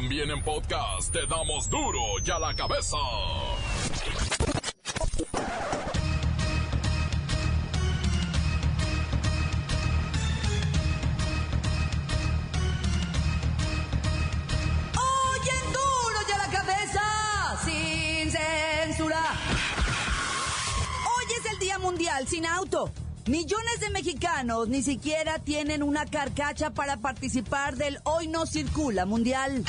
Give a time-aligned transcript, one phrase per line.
[0.00, 2.96] También en podcast te damos duro y a la cabeza.
[14.94, 17.02] Oyen duro y a la cabeza,
[17.64, 19.24] sin censura.
[21.06, 22.92] Hoy es el Día Mundial sin auto.
[23.28, 29.64] Millones de mexicanos ni siquiera tienen una carcacha para participar del Hoy no circula mundial.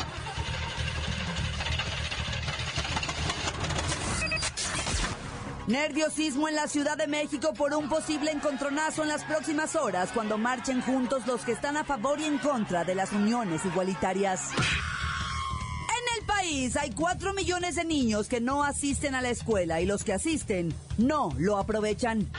[5.67, 10.37] Nerviosismo en la Ciudad de México por un posible encontronazo en las próximas horas cuando
[10.37, 14.51] marchen juntos los que están a favor y en contra de las uniones igualitarias.
[14.53, 19.85] En el país hay 4 millones de niños que no asisten a la escuela y
[19.85, 22.31] los que asisten no lo aprovechan.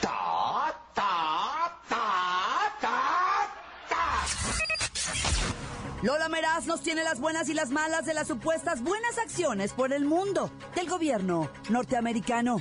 [6.03, 9.93] Lola Meraz nos tiene las buenas y las malas de las supuestas buenas acciones por
[9.93, 12.57] el mundo del gobierno norteamericano.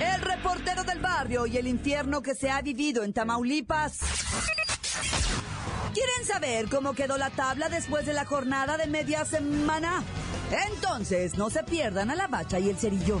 [0.00, 3.98] El reportero del barrio y el infierno que se ha vivido en Tamaulipas.
[5.94, 10.02] ¿Quieren saber cómo quedó la tabla después de la jornada de media semana?
[10.72, 13.20] Entonces, no se pierdan a la bacha y el cerillo.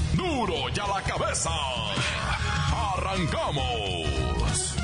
[0.15, 1.49] Duro y a la cabeza.
[2.93, 4.75] Arrancamos.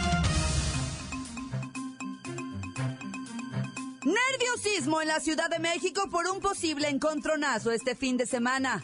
[4.04, 8.82] Nerviosismo en la Ciudad de México por un posible encontronazo este fin de semana.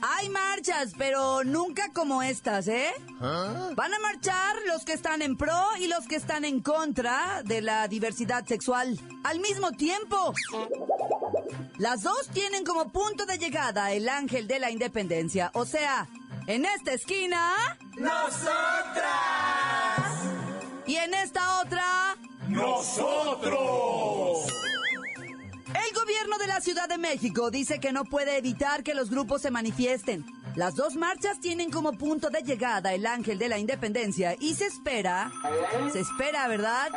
[0.00, 2.92] Hay marchas, pero nunca como estas, ¿eh?
[3.20, 7.62] Van a marchar los que están en pro y los que están en contra de
[7.62, 8.98] la diversidad sexual.
[9.24, 10.34] Al mismo tiempo.
[11.78, 15.50] Las dos tienen como punto de llegada el ángel de la independencia.
[15.54, 16.08] O sea,
[16.46, 17.54] en esta esquina...
[17.96, 18.48] ¡Nosotras!
[20.86, 22.16] Y en esta otra...
[22.48, 24.46] ¡Nosotros!
[25.66, 29.42] El gobierno de la Ciudad de México dice que no puede evitar que los grupos
[29.42, 30.24] se manifiesten.
[30.56, 34.66] Las dos marchas tienen como punto de llegada el ángel de la independencia y se
[34.66, 35.30] espera,
[35.92, 36.88] se espera, ¿verdad?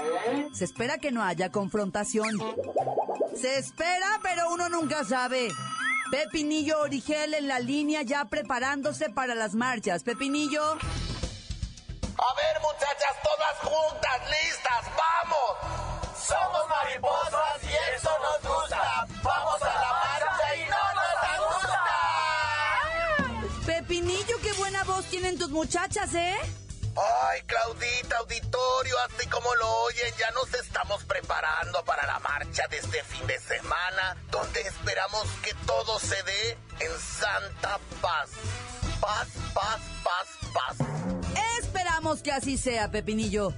[0.53, 2.39] Se espera que no haya confrontación.
[3.35, 5.49] Se espera, pero uno nunca sabe.
[6.11, 10.03] Pepinillo Origel en la línea ya preparándose para las marchas.
[10.03, 10.75] Pepinillo, A
[12.35, 15.57] ver, muchachas, todas juntas, listas, vamos.
[16.15, 19.07] Somos mariposas y eso nos gusta.
[19.23, 21.79] Vamos a la marcha y no nos asusta.
[23.65, 26.37] Pepinillo, qué buena voz tienen tus muchachas, ¿eh?
[26.95, 32.77] Ay, Claudita, auditorio, así como lo oyen, ya nos estamos preparando para la marcha de
[32.77, 38.29] este fin de semana, donde esperamos que todo se dé en santa paz.
[38.99, 40.87] Paz, paz, paz, paz.
[41.61, 43.53] Esperamos que así sea, Pepinillo.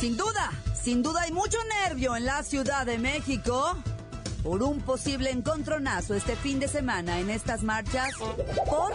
[0.00, 0.50] Sin duda,
[0.82, 3.76] sin duda hay mucho nervio en la Ciudad de México
[4.44, 8.12] por un posible encontronazo este fin de semana en estas marchas
[8.68, 8.92] por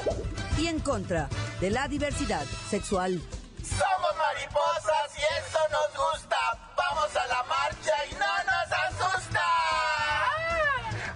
[0.59, 1.27] y en contra
[1.59, 3.19] de la diversidad sexual.
[3.63, 6.37] Somos mariposas y eso nos gusta.
[6.77, 9.41] Vamos a la marcha y no nos asusta.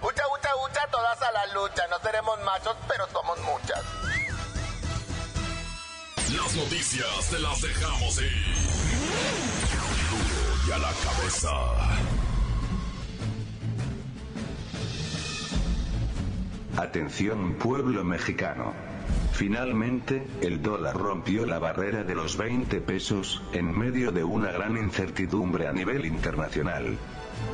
[0.02, 1.86] Ucha, ucha, ucha, todas a la lucha.
[1.88, 3.82] No seremos machos, pero somos muchas.
[6.34, 8.54] Las noticias te las dejamos ir.
[10.10, 12.13] Duro y a la cabeza.
[16.76, 18.72] Atención pueblo mexicano.
[19.32, 24.76] Finalmente, el dólar rompió la barrera de los 20 pesos, en medio de una gran
[24.76, 26.98] incertidumbre a nivel internacional.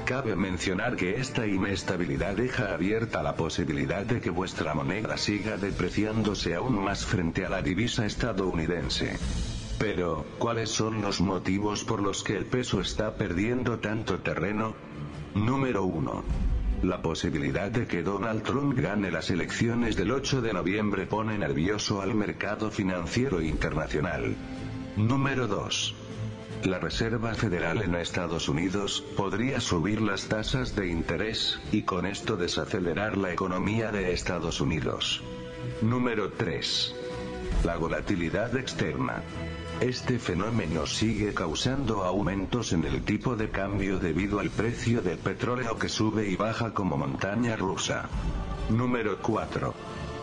[0.06, 6.54] Cabe mencionar que esta inestabilidad deja abierta la posibilidad de que vuestra moneda siga depreciándose
[6.54, 9.18] aún más frente a la divisa estadounidense.
[9.78, 14.74] Pero, ¿cuáles son los motivos por los que el peso está perdiendo tanto terreno?
[15.34, 16.49] Número 1.
[16.82, 22.00] La posibilidad de que Donald Trump gane las elecciones del 8 de noviembre pone nervioso
[22.00, 24.34] al mercado financiero internacional.
[24.96, 25.94] Número 2.
[26.64, 32.38] La Reserva Federal en Estados Unidos podría subir las tasas de interés, y con esto
[32.38, 35.22] desacelerar la economía de Estados Unidos.
[35.82, 36.94] Número 3.
[37.64, 39.22] La volatilidad externa.
[39.80, 45.78] Este fenómeno sigue causando aumentos en el tipo de cambio debido al precio del petróleo
[45.78, 48.08] que sube y baja como montaña rusa.
[48.68, 49.74] Número 4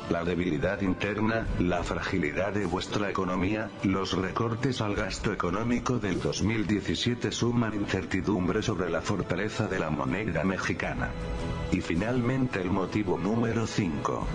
[0.09, 7.31] la debilidad interna, la fragilidad de vuestra economía, los recortes al gasto económico del 2017
[7.31, 11.09] suman incertidumbre sobre la fortaleza de la moneda mexicana.
[11.71, 14.27] Y finalmente el motivo número 5.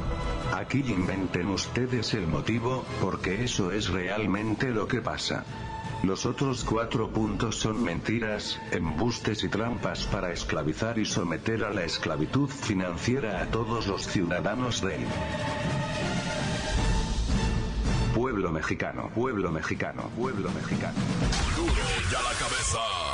[0.54, 5.44] Aquí inventen ustedes el motivo, porque eso es realmente lo que pasa.
[6.02, 11.84] Los otros cuatro puntos son mentiras, embustes y trampas para esclavizar y someter a la
[11.84, 15.00] esclavitud financiera a todos los ciudadanos del
[18.14, 20.98] pueblo mexicano, pueblo mexicano, pueblo mexicano.
[21.56, 21.72] Duro
[22.10, 23.11] ya la cabeza.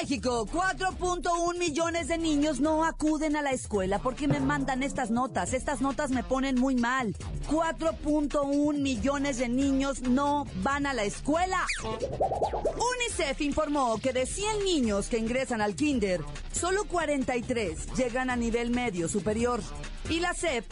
[0.00, 5.52] México, 4.1 millones de niños no acuden a la escuela porque me mandan estas notas.
[5.52, 7.16] Estas notas me ponen muy mal.
[7.48, 11.66] 4.1 millones de niños no van a la escuela.
[11.82, 16.20] UNICEF informó que de 100 niños que ingresan al kinder,
[16.52, 19.60] solo 43 llegan a nivel medio superior.
[20.08, 20.64] Y la CEP...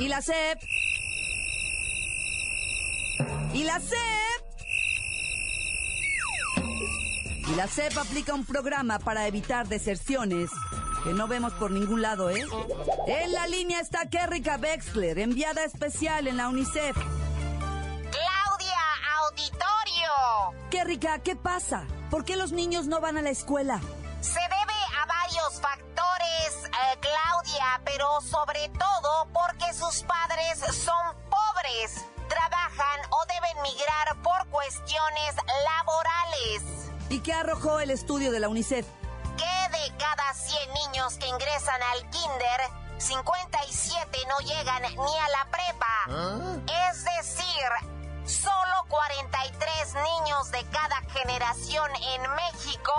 [0.00, 0.58] Y la CEP...
[3.54, 4.49] Y la CEP
[7.50, 10.50] y la CEP aplica un programa para evitar deserciones
[11.02, 12.44] que no vemos por ningún lado, ¿eh?
[13.06, 16.96] En la línea está Kerrika Wexler, enviada especial en la UNICEF.
[16.96, 18.80] Claudia,
[19.22, 20.70] auditorio.
[20.70, 21.86] Kerrika, ¿qué pasa?
[22.10, 23.80] ¿Por qué los niños no van a la escuela?
[24.20, 32.04] Se debe a varios factores, eh, Claudia, pero sobre todo porque sus padres son pobres,
[32.28, 36.89] trabajan o deben migrar por cuestiones laborales.
[37.10, 38.86] ¿Y qué arrojó el estudio de la UNICEF?
[39.36, 42.60] Que de cada 100 niños que ingresan al kinder,
[42.98, 45.86] 57 no llegan ni a la prepa.
[46.06, 46.56] ¿Ah?
[46.88, 47.66] Es decir,
[48.24, 52.92] solo 43 niños de cada generación en México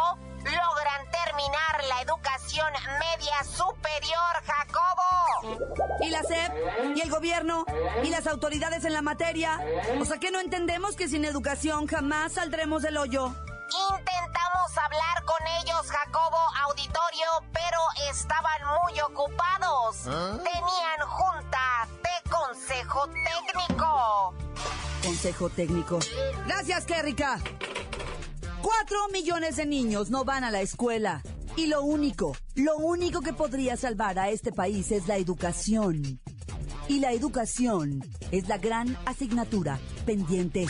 [0.44, 2.68] logran terminar la educación
[3.00, 6.02] media superior, Jacobo.
[6.02, 6.98] ¿Y la SEP?
[6.98, 7.64] ¿Y el gobierno?
[8.04, 9.58] ¿Y las autoridades en la materia?
[10.02, 13.34] O sea que no entendemos que sin educación jamás saldremos del hoyo.
[13.72, 16.38] Intentamos hablar con ellos, Jacobo
[16.68, 17.80] Auditorio, pero
[18.10, 20.08] estaban muy ocupados.
[20.08, 20.38] ¿Ah?
[20.44, 24.34] Tenían junta de consejo técnico.
[25.04, 26.00] Consejo técnico.
[26.46, 27.40] Gracias, Kérrica.
[28.62, 31.22] Cuatro millones de niños no van a la escuela.
[31.56, 36.20] Y lo único, lo único que podría salvar a este país es la educación.
[36.90, 38.02] Y la educación
[38.32, 40.68] es la gran asignatura pendiente.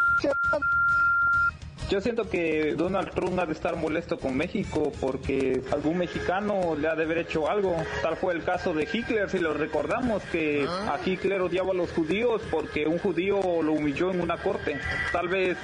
[1.90, 6.88] Yo siento que Donald Trump ha de estar molesto con México porque algún mexicano le
[6.88, 7.76] ha de haber hecho algo.
[8.02, 11.90] Tal fue el caso de Hitler, si lo recordamos, que a Hitler odiaba a los
[11.90, 14.80] judíos porque un judío lo humilló en una corte.
[15.12, 15.58] Tal vez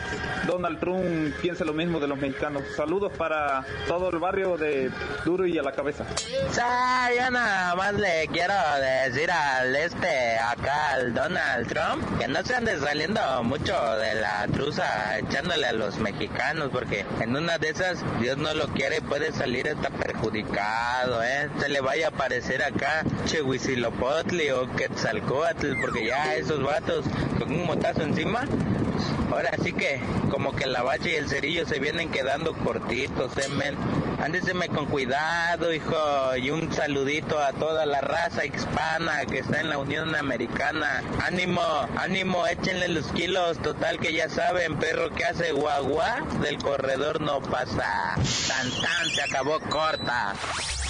[0.46, 2.64] Donald Trump piense lo mismo de los mexicanos.
[2.76, 4.90] Saludos para todo el barrio de
[5.24, 6.04] Duro y a la cabeza.
[7.16, 8.54] yo nada más le quiero
[9.04, 14.46] decir al este, acá al Donald Trump, que no se ande saliendo mucho de la
[14.52, 16.09] truza echándole a los mexicanos,
[16.72, 21.48] porque en una de esas, Dios no lo quiere, puede salir hasta perjudicado, ¿eh?
[21.60, 27.04] Se le vaya a aparecer acá Chehuizilopotli o Quetzalcoatl, porque ya esos vatos
[27.38, 28.44] con un motazo encima,
[29.30, 33.48] ahora sí que como que la bacha y el cerillo se vienen quedando cortitos, ¿eh,
[33.48, 33.76] men?
[34.22, 39.70] Ándeseme con cuidado, hijo, y un saludito a toda la raza hispana que está en
[39.70, 41.02] la Unión Americana.
[41.24, 41.62] Ánimo,
[41.96, 47.40] ánimo, échenle los kilos, total que ya saben, perro que hace guagua, del corredor no
[47.40, 48.14] pasa.
[48.48, 50.34] Tan tan, se acabó corta.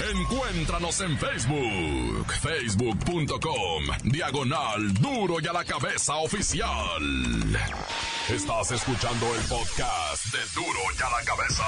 [0.00, 7.02] Encuéntranos en Facebook, facebook.com, diagonal duro y a la cabeza oficial.
[8.30, 11.64] Estás escuchando el podcast de duro y a la cabeza.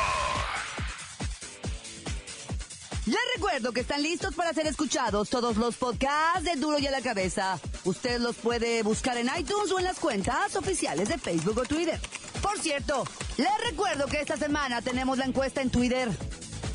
[3.04, 6.92] Les recuerdo que están listos para ser escuchados todos los podcasts de Duro y a
[6.92, 7.58] la Cabeza.
[7.84, 12.00] Usted los puede buscar en iTunes o en las cuentas oficiales de Facebook o Twitter.
[12.40, 13.04] Por cierto,
[13.36, 16.08] les recuerdo que esta semana tenemos la encuesta en Twitter.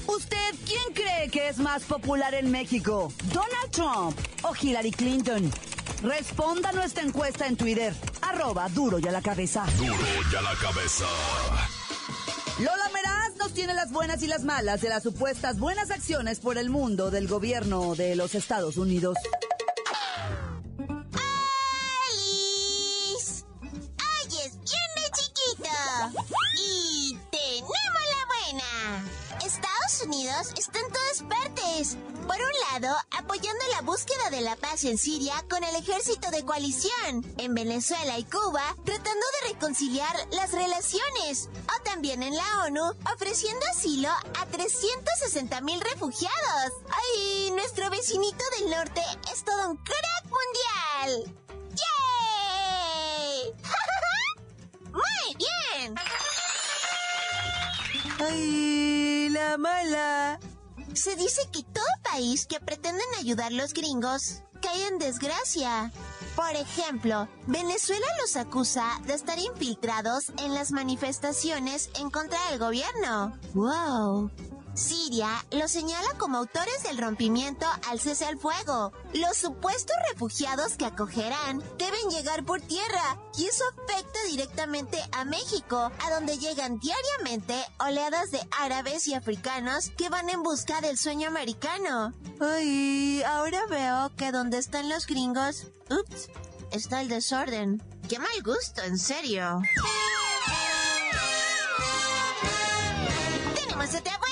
[0.08, 3.12] ¿Usted quién cree que es más popular en México?
[3.34, 5.52] ¿Donald Trump o Hillary Clinton?
[6.02, 7.94] Responda a nuestra encuesta en Twitter.
[8.22, 9.66] Arroba Duro y a la Cabeza.
[9.78, 9.94] Duro
[10.32, 11.06] y a la cabeza.
[12.60, 16.58] Lola Meraz nos tiene las buenas y las malas de las supuestas buenas acciones por
[16.58, 19.18] el mundo del gobierno de los Estados Unidos.
[30.38, 31.98] Unidos está en todas partes.
[32.28, 36.44] Por un lado, apoyando la búsqueda de la paz en Siria con el ejército de
[36.44, 37.26] coalición.
[37.38, 41.50] En Venezuela y Cuba, tratando de reconciliar las relaciones.
[41.76, 46.74] O también en la ONU, ofreciendo asilo a 360 mil refugiados.
[46.90, 47.52] ¡Ay!
[47.52, 49.02] Nuestro vecinito del norte
[49.32, 51.34] es todo un crack mundial.
[51.70, 53.54] ¡Yay!
[54.92, 55.96] ¡Muy bien!
[58.20, 60.40] ¡Ay, la mala!
[60.94, 65.92] Se dice que todo país que pretenden ayudar los gringos cae en desgracia.
[66.36, 73.38] Por ejemplo, Venezuela los acusa de estar infiltrados en las manifestaciones en contra del gobierno.
[73.54, 74.32] ¡Wow!
[74.78, 78.94] Siria los señala como autores del rompimiento al cese al fuego.
[79.14, 85.92] Los supuestos refugiados que acogerán deben llegar por tierra y eso afecta directamente a México,
[86.06, 91.28] a donde llegan diariamente oleadas de árabes y africanos que van en busca del sueño
[91.28, 92.14] americano.
[92.40, 96.30] Ay, ahora veo que donde están los gringos, ups,
[96.72, 97.82] está el desorden.
[98.08, 99.60] Qué mal gusto, en serio.
[103.56, 104.27] Tenemos otra.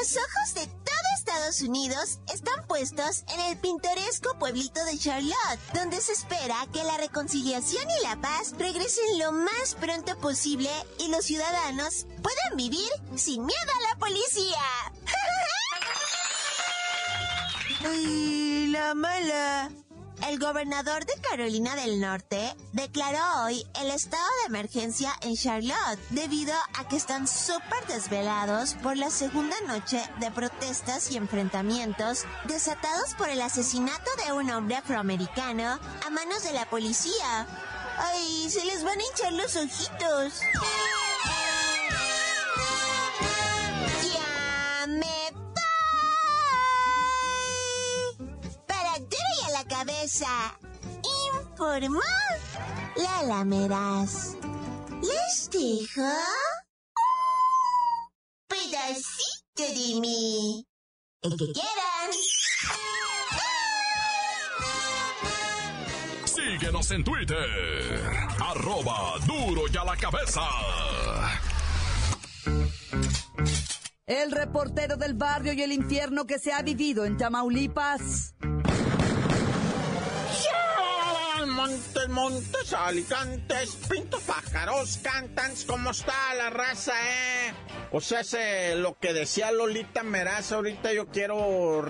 [0.00, 6.00] Los ojos de todo Estados Unidos están puestos en el pintoresco pueblito de Charlotte, donde
[6.00, 11.26] se espera que la reconciliación y la paz regresen lo más pronto posible y los
[11.26, 14.62] ciudadanos puedan vivir sin miedo a la policía.
[17.84, 19.70] ¡Ay, la mala!
[20.28, 26.52] El gobernador de Carolina del Norte declaró hoy el estado de emergencia en Charlotte debido
[26.78, 33.28] a que están súper desvelados por la segunda noche de protestas y enfrentamientos desatados por
[33.30, 37.46] el asesinato de un hombre afroamericano a manos de la policía.
[37.98, 40.42] ¡Ay, se les van a hinchar los ojitos!
[50.20, 50.58] La cabeza.
[51.50, 52.00] Informó
[52.96, 54.36] Lala Meraz.
[55.02, 56.08] Les dejo un
[58.48, 60.66] pedacito de mí.
[61.22, 62.10] El que quieran.
[66.24, 68.00] Síguenos en Twitter.
[68.40, 70.42] Arroba duro y a la cabeza.
[74.06, 78.34] El reportero del barrio y el infierno que se ha vivido en Tamaulipas.
[81.80, 87.54] Montes, Montes, Alicantes, Pintos, Pájaros, cantan, ¿cómo está la raza, eh?
[87.90, 91.82] O sea, ese, lo que decía Lolita Meraz, ahorita yo quiero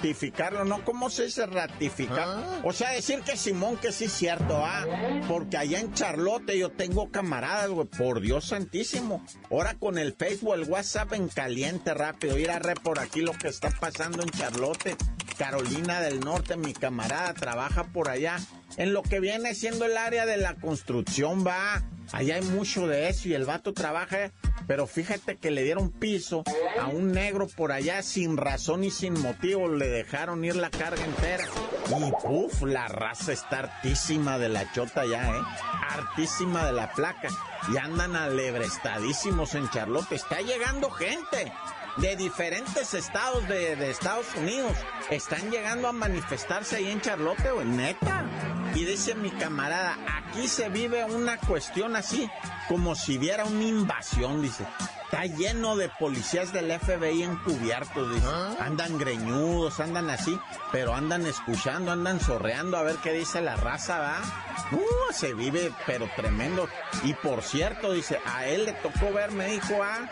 [0.00, 0.82] ratificarlo, ¿no?
[0.82, 2.26] ¿Cómo se dice ratificar?
[2.26, 2.60] Ah.
[2.64, 4.86] O sea, decir que Simón, que sí es cierto, ¿ah?
[5.28, 9.22] Porque allá en Charlotte yo tengo camaradas, güey, por Dios santísimo.
[9.50, 13.32] Ahora con el Facebook, el WhatsApp en caliente rápido, ir a re por aquí lo
[13.32, 14.96] que está pasando en Charlotte.
[15.36, 18.38] Carolina del Norte, mi camarada, trabaja por allá.
[18.78, 21.82] En lo que viene siendo el área de la construcción, va.
[22.12, 24.32] Allá hay mucho de eso y el vato trabaja,
[24.70, 26.44] pero fíjate que le dieron piso
[26.80, 31.04] a un negro por allá sin razón y sin motivo, le dejaron ir la carga
[31.04, 31.42] entera.
[31.88, 35.42] Y puf, la raza está hartísima de la chota ya, ¿eh?
[35.88, 37.30] Hartísima de la placa.
[37.74, 40.12] Y andan alebrestadísimos en Charlotte.
[40.12, 41.52] Está llegando gente
[41.96, 44.76] de diferentes estados de, de Estados Unidos.
[45.10, 48.59] Están llegando a manifestarse ahí en Charlotte, güey, neta.
[48.74, 52.30] Y dice mi camarada, aquí se vive una cuestión así,
[52.68, 54.64] como si hubiera una invasión, dice.
[55.04, 58.26] Está lleno de policías del FBI encubiertos, dice.
[58.60, 60.38] Andan greñudos, andan así,
[60.70, 64.20] pero andan escuchando, andan sorreando a ver qué dice la raza, ¿va?
[64.70, 66.68] Uh, se vive, pero tremendo.
[67.02, 70.08] Y por cierto, dice, a él le tocó ver, me dijo, ah,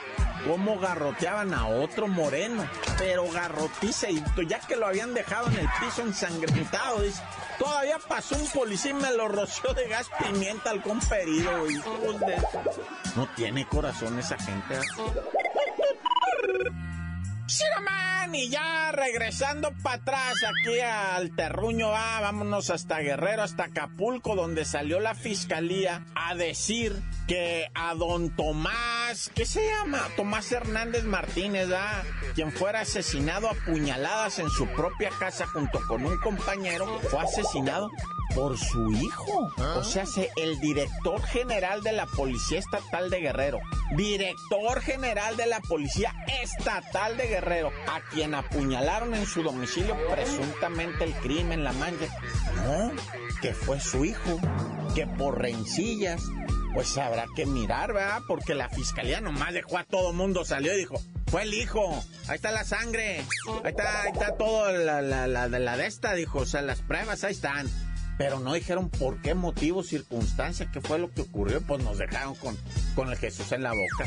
[0.47, 2.69] cómo garroteaban a otro moreno,
[2.99, 7.23] pero garrotiza y ya que lo habían dejado en el piso ensangrentado, dice,
[7.59, 11.51] todavía pasó un policía y me lo roció de gas pimienta al comperido.
[13.17, 14.75] No tiene corazón esa gente.
[14.75, 14.81] ¿eh?
[17.83, 24.65] man, y ya regresando para atrás aquí al terruño, vámonos hasta Guerrero, hasta Acapulco, donde
[24.65, 28.98] salió la fiscalía a decir que a don Tomás,
[29.35, 30.07] ¿qué se llama?
[30.17, 32.03] Tomás Hernández Martínez, ah,
[32.35, 37.91] quien fuera asesinado a puñaladas en su propia casa junto con un compañero, fue asesinado
[38.35, 39.51] por su hijo.
[39.77, 43.61] O sea, se- el director general de la Policía Estatal de Guerrero,
[43.97, 46.13] director general de la Policía
[46.43, 52.07] Estatal de Guerrero, a quien apuñalaron en su domicilio presuntamente el crimen, la mancha.
[52.65, 52.93] No,
[53.41, 54.39] que fue su hijo,
[54.95, 56.23] que por rencillas,
[56.79, 58.23] pues habrá que mirar, ¿verdad?
[58.29, 60.95] Porque la fiscalía nomás dejó a todo mundo, salió y dijo,
[61.27, 63.25] fue el hijo, ahí está la sangre,
[63.65, 66.63] ahí está, ahí está todo la, la, la de la de esta, dijo, o sea,
[66.63, 67.69] las pruebas ahí están.
[68.17, 72.37] Pero no dijeron por qué motivo, circunstancia, qué fue lo que ocurrió, pues nos dejaron
[72.37, 72.57] con,
[72.95, 74.07] con el Jesús en la boca.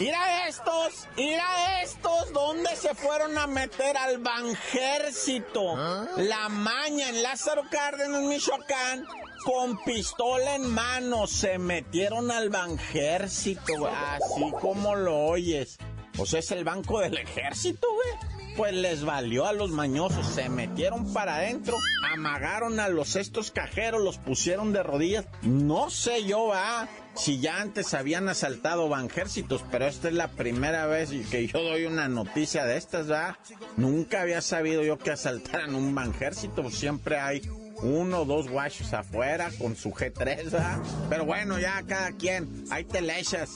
[0.00, 5.76] Ir a estos, ir a estos, ¿dónde se fueron a meter al Banjército?
[6.16, 9.06] La maña en Lázaro Cárdenas, Michoacán,
[9.44, 15.78] con pistola en mano, se metieron al Banjército, así como lo oyes.
[16.18, 18.30] O sea, es el banco del ejército, güey.
[18.56, 21.76] Pues les valió a los mañosos, se metieron para adentro,
[22.12, 25.24] amagaron a los estos cajeros, los pusieron de rodillas.
[25.42, 30.86] No sé yo, va, si ya antes habían asaltado banjércitos, pero esta es la primera
[30.86, 33.38] vez que yo doy una noticia de estas, va.
[33.76, 37.42] Nunca había sabido yo que asaltaran un banjército, siempre hay
[37.82, 40.78] uno o dos guachos afuera con su G3, ¿verdad?
[41.08, 43.50] Pero bueno, ya cada quien, ahí te le echas.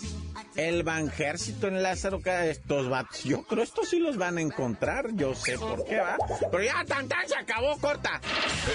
[0.57, 5.09] El banjército en Lázaro, cada estos vatos, yo creo estos sí los van a encontrar,
[5.15, 6.17] yo sé por qué, va.
[6.51, 8.21] Pero ya tan tan se acabó, corta.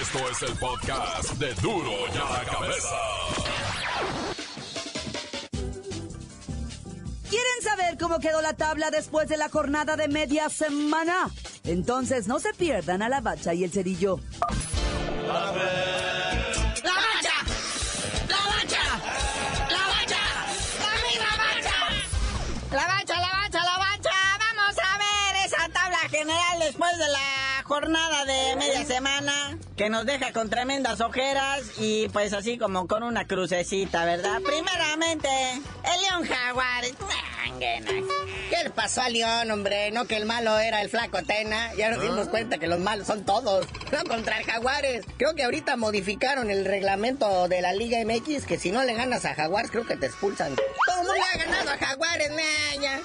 [0.00, 2.96] Esto es el podcast de Duro y a la Cabeza.
[7.30, 11.30] ¿Quieren saber cómo quedó la tabla después de la jornada de media semana?
[11.64, 14.18] Entonces no se pierdan a la bacha y el cerillo.
[26.70, 32.32] Después de la jornada de media semana que nos deja con tremendas ojeras y pues
[32.32, 34.40] así como con una crucecita, ¿verdad?
[34.44, 36.94] Primeramente, el León Jaguares.
[37.58, 39.90] ¿Qué le pasó a León, hombre?
[39.90, 41.72] No que el malo era el flaco Tena.
[41.74, 43.66] Ya nos dimos cuenta que los malos son todos.
[43.90, 45.04] No contra el Jaguares.
[45.16, 49.24] Creo que ahorita modificaron el reglamento de la Liga MX que si no le ganas
[49.24, 50.54] a Jaguares creo que te expulsan.
[50.96, 53.00] Mundo le ha ganado a Jaguares, nah, ya.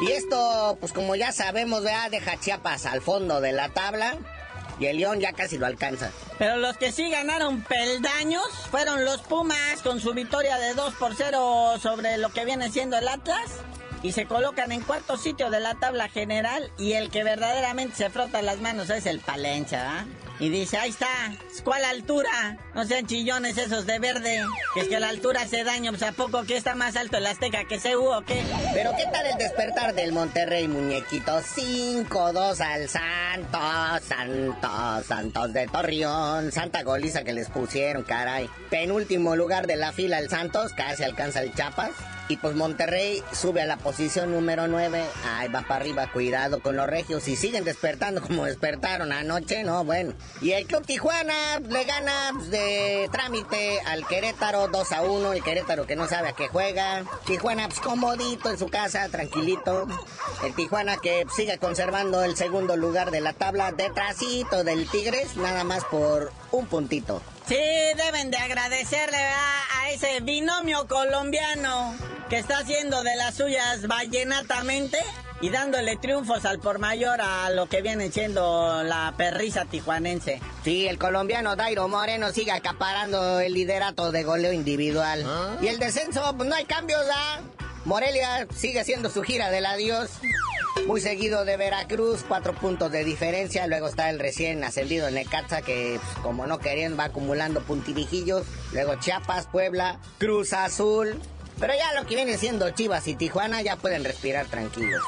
[0.00, 2.10] Y esto, pues como ya sabemos, ¿verdad?
[2.10, 4.16] deja Chiapas al fondo de la tabla.
[4.78, 6.12] Y el León ya casi lo alcanza.
[6.38, 11.16] Pero los que sí ganaron peldaños fueron los Pumas con su victoria de 2 por
[11.16, 13.50] 0 sobre lo que viene siendo el Atlas.
[14.02, 16.70] Y se colocan en cuarto sitio de la tabla general.
[16.78, 20.06] Y el que verdaderamente se frota las manos es el Palencia, ¿ah?
[20.40, 21.08] Y dice, ahí está,
[21.64, 22.58] ¿cuál altura?
[22.72, 24.40] No sean chillones esos de verde.
[24.72, 27.26] Que es que la altura hace daño, pues a poco que está más alto el
[27.26, 28.44] Azteca que se o qué.
[28.72, 31.40] Pero ¿qué tal el despertar del Monterrey, muñequito?
[31.40, 36.52] 5-2 al Santos, Santos, Santos de Torreón.
[36.52, 38.48] Santa goliza que les pusieron, caray.
[38.70, 41.90] Penúltimo lugar de la fila el Santos, casi alcanza el Chapas.
[42.28, 45.02] Y pues Monterrey sube a la posición número 9.
[45.24, 47.26] Ay, va para arriba, cuidado con los regios.
[47.26, 49.82] Y siguen despertando como despertaron anoche, ¿no?
[49.84, 50.12] Bueno.
[50.42, 55.32] Y el Club Tijuana le gana de trámite al Querétaro 2 a 1.
[55.32, 57.04] El Querétaro que no sabe a qué juega.
[57.24, 59.86] Tijuana pues comodito en su casa, tranquilito.
[60.44, 63.72] El Tijuana que sigue conservando el segundo lugar de la tabla.
[63.72, 67.22] Detrásito del Tigres, nada más por un puntito.
[67.48, 67.56] Sí,
[67.96, 71.96] deben de agradecerle a ese binomio colombiano
[72.28, 74.98] que está haciendo de las suyas vallenatamente
[75.40, 80.42] y dándole triunfos al por mayor a lo que viene siendo la perrisa tijuanense.
[80.62, 85.24] Sí, el colombiano Dairo Moreno sigue acaparando el liderato de goleo individual.
[85.26, 85.56] ¿Ah?
[85.62, 87.40] Y el descenso, pues no hay cambios, ¿ah?
[87.86, 90.10] Morelia sigue haciendo su gira del adiós.
[90.88, 93.66] Muy seguido de Veracruz, cuatro puntos de diferencia.
[93.66, 98.46] Luego está el recién ascendido Necaxa, que pues, como no querían va acumulando puntirijillos.
[98.72, 101.20] Luego Chiapas, Puebla, Cruz Azul.
[101.60, 105.02] Pero ya lo que viene siendo Chivas y Tijuana ya pueden respirar tranquilos.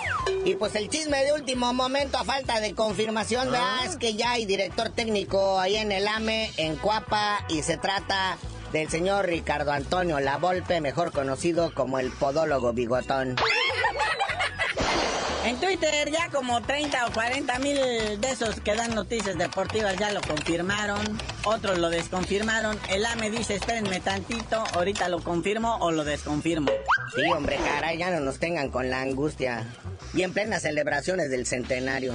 [0.44, 3.86] Y pues el chisme de último momento a falta de confirmación, ¿verdad?
[3.86, 8.36] Es que ya hay director técnico ahí en el AME, en Cuapa, y se trata
[8.70, 13.36] del señor Ricardo Antonio Lavolpe, mejor conocido como el podólogo bigotón.
[15.46, 20.12] En Twitter ya como 30 o 40 mil de esos que dan noticias deportivas ya
[20.12, 21.00] lo confirmaron,
[21.44, 22.78] otros lo desconfirmaron.
[22.90, 26.70] El AME dice, espérenme tantito, ahorita lo confirmo o lo desconfirmo.
[27.16, 29.66] Sí, hombre, caray, ya no nos tengan con la angustia.
[30.12, 32.14] Y en plenas celebraciones del centenario.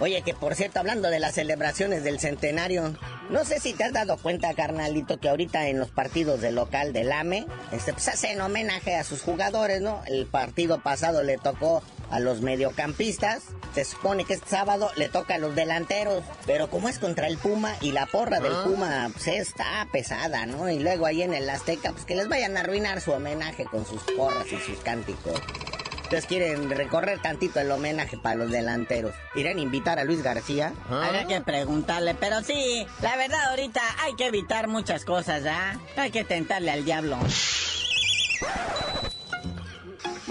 [0.00, 2.94] Oye, que por cierto, hablando de las celebraciones del centenario,
[3.28, 6.92] no sé si te has dado cuenta, carnalito, que ahorita en los partidos del local
[6.94, 10.02] del AME, este, pues hacen homenaje a sus jugadores, ¿no?
[10.06, 11.82] El partido pasado le tocó
[12.12, 13.42] a los mediocampistas,
[13.74, 17.38] se supone que este sábado le toca a los delanteros, pero como es contra el
[17.38, 18.64] Puma y la porra del ah.
[18.64, 20.70] Puma pues está pesada, ¿no?
[20.70, 23.86] Y luego ahí en el Azteca, pues que les vayan a arruinar su homenaje con
[23.86, 25.40] sus porras y sus cánticos.
[26.02, 29.14] Ustedes quieren recorrer tantito el homenaje para los delanteros.
[29.34, 30.74] ¿Irán a invitar a Luis García?
[30.90, 31.08] ¿Ah?
[31.10, 35.80] Hay que preguntarle, pero sí, la verdad ahorita hay que evitar muchas cosas, ¿ah?
[35.96, 37.16] Hay que tentarle al diablo.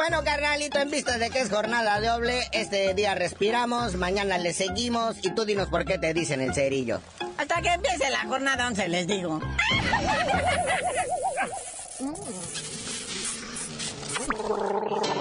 [0.02, 5.18] Bueno, carnalito, en vista de que es jornada doble, este día respiramos, mañana le seguimos
[5.22, 7.00] y tú dinos por qué te dicen el cerillo.
[7.38, 9.40] Hasta que empiece la jornada 11 les digo.